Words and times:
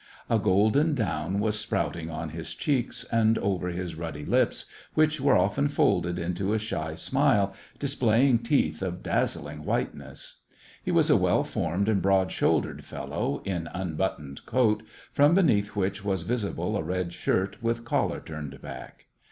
A 0.31 0.39
golden 0.39 0.95
down 0.95 1.39
was 1.39 1.59
sprout 1.59 1.93
SEVASTOPOL 1.93 2.09
IN 2.09 2.09
AUGUST. 2.09 2.67
147 2.67 2.73
ing 2.73 3.19
on 3.19 3.31
his 3.35 3.35
cheeks, 3.35 3.37
and 3.37 3.37
over 3.37 3.67
his 3.67 3.93
ruddy 3.93 4.25
lips, 4.25 4.65
which 4.95 5.21
were 5.21 5.37
often 5.37 5.67
folded 5.67 6.17
into 6.17 6.53
a 6.55 6.57
shy 6.57 6.95
smile, 6.95 7.53
displaying 7.77 8.39
teeth 8.39 8.81
of 8.81 9.03
dazzling 9.03 9.63
whiteness. 9.63 10.37
He 10.83 10.89
was 10.89 11.11
a 11.11 11.17
well 11.17 11.43
formed 11.43 11.87
and 11.87 12.01
broad 12.01 12.31
shouldered 12.31 12.83
fellow, 12.83 13.43
in 13.45 13.69
unbuttoned 13.75 14.43
coat, 14.47 14.81
from 15.11 15.35
beneath 15.35 15.75
which 15.75 16.03
was 16.03 16.23
visible 16.23 16.75
a 16.75 16.81
red 16.81 17.13
shirt 17.13 17.61
with 17.61 17.85
collar 17.85 18.21
turned 18.21 18.59
back. 18.59 19.05